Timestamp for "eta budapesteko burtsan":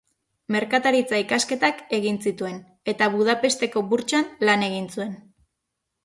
2.93-4.25